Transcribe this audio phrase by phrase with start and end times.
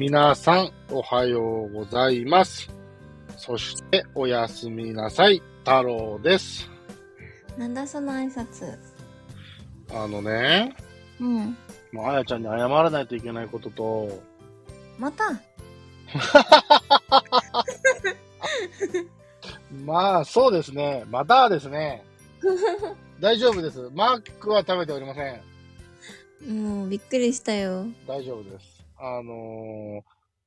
[0.00, 2.70] 皆さん、おはようございます。
[3.36, 5.42] そして、おやすみなさい。
[5.58, 6.70] 太郎です。
[7.58, 8.78] なんだその挨拶。
[9.92, 10.74] あのね、
[11.20, 11.54] うん。
[11.92, 14.22] もうあやちゃんに謝らないといけないことと、
[14.98, 15.38] また？
[19.84, 21.04] まあ、そうですね。
[21.10, 22.02] またですね。
[23.20, 23.90] 大丈夫です。
[23.92, 25.42] マックは食べておりません。
[26.64, 27.84] もうびっくりしたよ。
[28.08, 28.79] 大丈夫です。
[29.00, 30.02] あの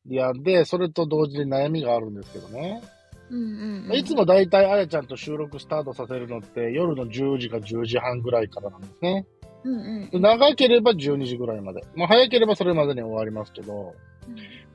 [0.08, 2.82] ー、いや、で、それと同時に悩みがあるんですけどね。
[3.30, 3.46] うんう
[3.88, 3.94] ん、うん。
[3.94, 9.26] いつもだいたいあやちゃんと収録スタートさせるのって夜の10時か10時半ぐらいからなんですね。
[9.64, 10.22] うんうん。
[10.22, 11.84] 長ければ12時ぐらいまで。
[11.96, 13.96] まあ早ければそれまでに終わりますけど、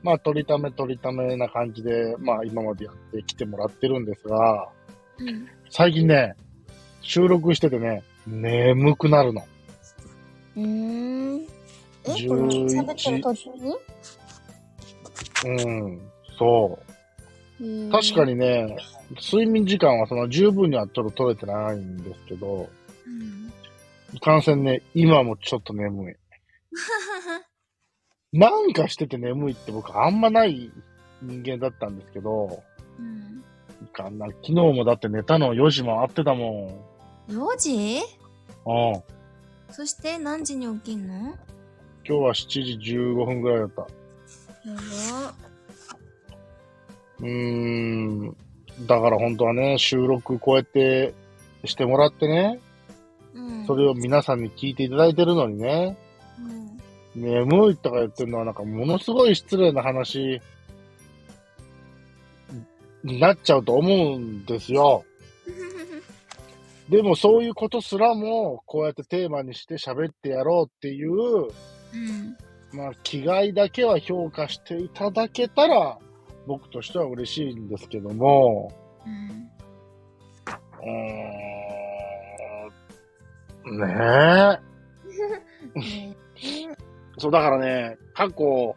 [0.03, 4.69] まあ取りため取りためな感じで、まあ今までやってきてもらってるんですが、
[5.19, 5.47] うん。
[5.69, 6.35] 最近ね、
[7.01, 9.43] 収録しててね、眠くなるの。
[10.57, 11.58] うーん。
[12.05, 13.77] え、11この喋ってる途中に？
[15.45, 16.01] うん、
[16.37, 16.79] そ
[17.59, 17.91] う。
[17.91, 18.33] 確かに。
[18.33, 18.77] にね、
[19.21, 22.69] 睡眠時間はその十分にはちょっと取れてないんですけど、
[23.05, 23.51] うん。
[24.13, 26.15] いかんせんね、今もちょっと眠い。
[28.37, 30.71] なんかしてて眠いって僕あんまない
[31.21, 32.63] 人間だったんですけど、
[32.97, 33.43] うん。
[33.83, 34.27] いかんな。
[34.27, 36.85] 昨日もだって寝たの4時回ってたも
[37.29, 37.33] ん。
[37.33, 37.99] 4時？
[38.65, 39.03] うん。
[39.73, 41.13] そして何時に起きんの？
[41.13, 41.33] や
[42.09, 43.81] 今日は7時15分ぐらいだった。
[43.81, 43.87] ば。
[47.19, 48.35] うーん。
[48.87, 51.13] だから本当はね、収録こうやって
[51.65, 52.59] してもらってね、
[53.35, 53.67] うん。
[53.67, 55.97] それを皆さんに聞いていただいてるのにね、
[57.15, 57.21] うん。
[57.21, 60.41] 眠いとか言ってるのはなんかものすごい失礼な話
[63.03, 65.05] になっちゃうと思うんですよ。
[66.89, 71.49] でもそういうことすらもこうやってテーマにして喋ってやろうっていう、
[71.93, 72.37] うん。
[72.77, 75.97] まあ気概だけは評価していただけたら
[76.47, 78.71] 僕としては嬉しいんですけども、
[79.05, 79.49] うん。
[80.81, 84.59] うーん、ね
[85.75, 85.79] え。
[85.79, 86.15] ね
[87.17, 88.75] そう、だからね、過去、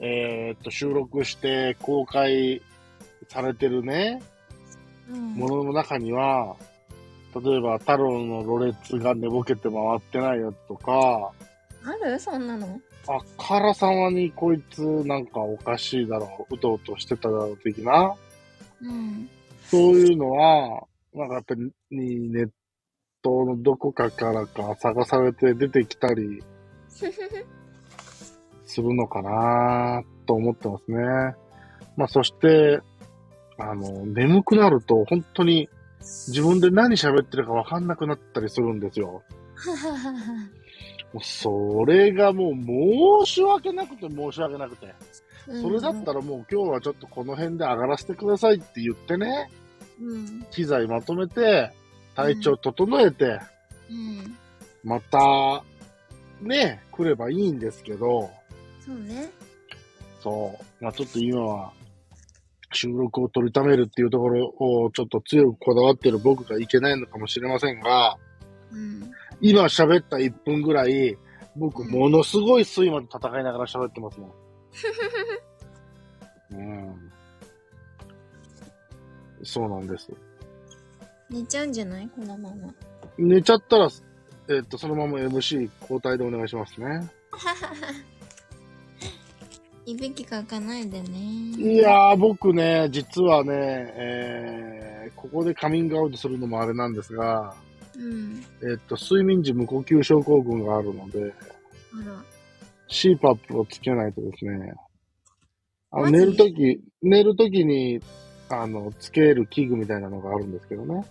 [0.00, 2.62] えーっと、収録して公開
[3.28, 4.20] されてるね、
[5.08, 5.34] うん。
[5.34, 6.56] ものの中には、
[7.34, 11.32] 例えば、太郎のろれつが寝ぼけて回ってないやつとか、
[11.84, 12.18] ある？
[12.18, 12.80] そんなの？
[13.08, 18.14] あからさまにこいつなんかおかしいだろう、うとうとしてただろう的な、
[18.82, 19.28] うん。
[19.64, 22.50] そういうのは、なんかやっぱりネッ
[23.22, 26.42] トのどこかからか探されて出てきたり
[28.64, 30.98] するのかなと思ってますね。
[31.96, 32.80] まあそして、
[33.58, 35.68] あの、眠くなると本当に
[36.00, 39.22] 自分で何喋ってるかわかんなくなったりするんですよ。
[41.12, 44.94] もうそれがもう申し訳なくて申し訳なくて。
[45.46, 49.50] それだったらもう今日はちょっとこの辺で上がらせてくださいって言ってね、
[50.00, 50.46] うん。
[50.50, 51.72] 機材まとめて、
[52.14, 53.40] 体調整えて、
[53.90, 54.36] うん。
[54.84, 55.64] また、
[56.40, 58.30] ね、来ればいいんですけど、
[58.84, 59.30] そうね。
[60.22, 60.84] そう。
[60.84, 61.72] まあちょっと今は、
[62.72, 68.16] 収録を取りためるっていうところをちょっと強くこだわってる僕がいけないのかもしれませんが、
[68.72, 69.10] うん。
[69.40, 71.16] 今喋った1分ぐらい、
[71.56, 74.32] 僕ものすごい睡魔と戦いながら喋ってますもん。
[76.52, 77.12] うん。
[79.42, 80.12] そうなんです。
[81.30, 82.08] 寝ちゃうんじゃない？
[82.14, 82.74] このまま。
[83.18, 83.88] 寝ちゃったら、
[84.48, 87.08] えっと、そのまま MC 交代でお願いしますね。
[89.86, 91.08] いびきかかないでね。
[91.56, 93.50] いやー、僕ね、実はね、
[93.96, 97.69] えー、ここでカミングアウトするのもあれなんですが、うん。
[98.62, 101.34] えっと、睡眠時無呼吸症候群があるので、
[101.92, 102.22] あら。
[102.88, 104.74] CPAP をつけないとですね、
[105.90, 106.12] あのマジ？
[106.12, 108.00] 寝るとき、寝るときに、
[108.48, 111.04] あの、つける器具みたいなのがあるんですけどね。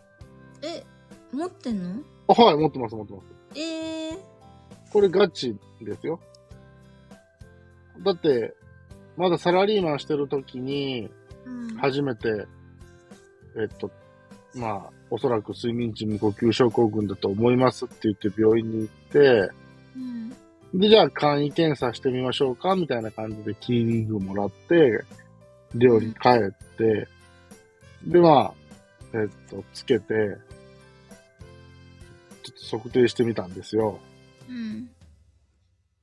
[0.61, 0.83] え、
[1.31, 2.01] 持ってんの？
[2.27, 3.59] あはい、持ってます、持ってます。
[3.59, 4.17] ええ
[4.91, 6.19] これガチですよ。
[8.03, 8.55] だって、
[9.15, 11.09] まだサラリーマンしてるときに、
[11.45, 11.77] うん。
[11.77, 12.47] 初めて、
[13.55, 13.91] えっと、
[14.59, 19.51] まあ、おそらく睡眠時無呼吸症候群だと思いますって言って病院に行って、
[19.95, 20.79] うん。
[20.79, 25.03] で、じゃあ簡易検査してみましょうかみたいな感じでキーリングもらって、
[25.73, 27.07] 寮に帰って、
[28.05, 28.53] で、まあ、
[29.13, 30.37] えっと、つけて、
[32.43, 33.99] ちょっと測定してみたんですよ。
[34.49, 34.89] うん。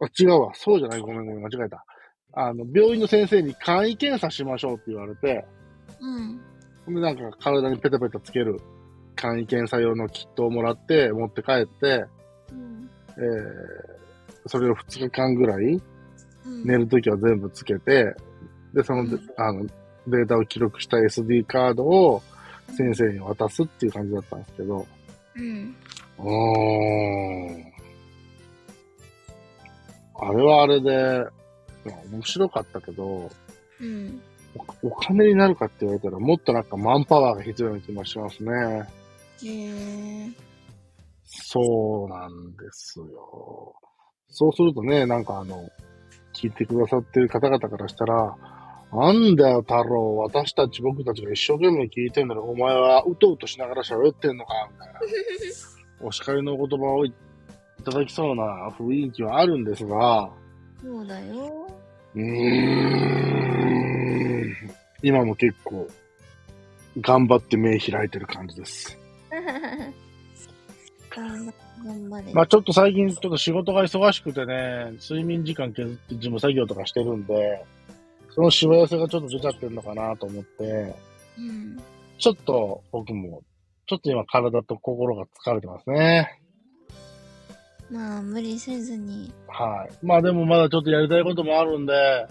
[0.00, 0.52] あ、違うわ。
[0.54, 1.00] そうじゃない。
[1.00, 1.42] ごめんごめん。
[1.42, 1.84] 間違えた。
[2.32, 5.46] あの、病院の先生に簡易検査しましょうって言われて、
[6.00, 6.40] うん。
[6.86, 8.60] ほんで、なんか体にペタペタつける
[9.16, 12.06] 簡易検査用のキットをもらって、持って帰って、
[12.52, 12.90] うん。
[13.16, 15.82] えー、それを2日間ぐらい
[16.44, 18.14] うん寝るときは全部つけて、
[18.72, 19.66] で、その、うんあの、
[20.06, 22.22] データを記録した SD カードを
[22.76, 24.86] 先生に渡すっていう感じだったんですけど、
[25.34, 25.76] うん。
[26.18, 26.26] うー
[27.58, 27.72] ん。
[30.18, 31.26] あれはあれで、
[31.84, 33.30] まあ面白かったけど、
[33.80, 34.20] うん。
[34.82, 38.52] おお金になるかって言われたら、もっとなんかマンパワーが必要な気もしますね。
[39.44, 40.30] へえ。
[41.24, 43.74] そうなんですよ。
[44.28, 45.68] そうするとね、なんかあの、
[46.34, 48.36] 聞いてくださってる方々からしたら、
[48.92, 50.16] なんだよ、太郎。
[50.18, 55.00] 私たち、僕たちが一生懸命聞いてんのに、お前はうとうとしながら喋ってんのか、みたいな。
[56.00, 57.12] お叱りの言葉をい
[57.84, 60.30] ただきそうな雰囲気はあるんですが、
[60.82, 61.66] そうだよ。
[62.14, 63.25] うーん。
[65.02, 65.88] 今も結構、
[67.00, 68.98] 頑張って目開いてる感じです。
[72.32, 77.64] まあちょっと最近ちょっと仕事が忙しくてね、睡眠時間削って事務作業とかしてるんで、
[78.34, 80.94] そのしわ寄せがちょっと出ちゃってるのかなと思って、
[81.38, 81.76] うん。
[82.19, 83.42] ちょっと僕も、
[83.87, 86.40] ちょっと今体と心が疲れてますね。
[87.90, 89.32] まあ、無理せずに。
[89.46, 90.06] はい。
[90.06, 92.26] まあでもまだちょっとやりたいこともあるんで、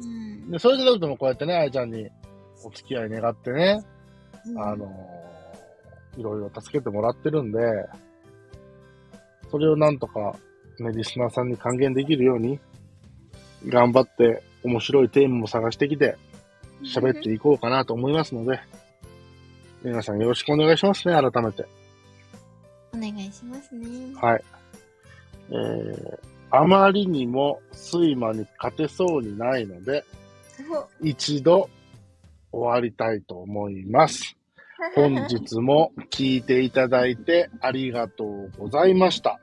[0.00, 0.50] うん。
[0.50, 2.08] でそれでなくてもこうやってね、愛ちゃんに
[2.64, 3.82] お付き合い願ってね、
[4.56, 4.86] あの
[6.16, 7.58] いろいろ助けてもらってるんで、
[9.50, 10.36] それをなんとか、
[10.78, 12.58] ね、リスナーさんに還元できるように、
[13.66, 16.16] 頑張って面白いテーマも探してきて、
[16.82, 18.60] 喋っていこうかなと思いますので、
[19.82, 21.66] 皆さんよろしくお願いしますね、改めて。
[22.92, 24.14] お願いしますね。
[24.20, 24.44] はい。
[25.50, 26.18] えー、
[26.52, 27.60] あまりにも
[27.92, 30.04] 睡魔に勝てそうにないので、
[31.00, 31.70] 一度
[32.52, 34.36] 終わりたいと思います。
[34.94, 39.40] 本日も聞いていただいてありがとうございました。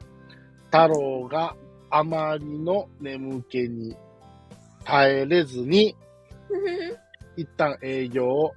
[0.65, 1.55] 太郎が
[1.89, 3.95] あまりの眠気に
[4.83, 5.95] 耐えれずに、
[7.37, 8.53] 一旦営業を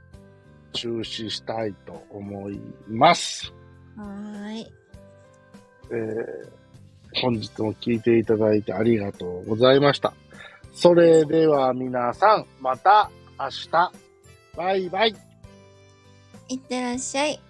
[0.73, 3.53] 中止したいと思います。
[3.97, 4.73] はーい。
[5.93, 6.61] えー
[7.15, 10.15] 本日も聞いていただいてありがとうございました。
[10.73, 13.93] それでは皆さん、また明日。
[14.57, 15.17] バイバイ。
[16.49, 17.50] いってらっしゃい。